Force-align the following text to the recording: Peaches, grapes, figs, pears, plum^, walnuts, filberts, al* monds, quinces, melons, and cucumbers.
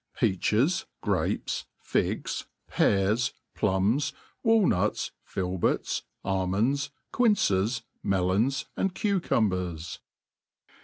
Peaches, 0.19 0.87
grapes, 1.01 1.67
figs, 1.79 2.47
pears, 2.67 3.33
plum^, 3.55 4.11
walnuts, 4.41 5.11
filberts, 5.23 6.01
al* 6.25 6.47
monds, 6.47 6.89
quinces, 7.11 7.83
melons, 8.01 8.65
and 8.75 8.95
cucumbers. 8.95 9.99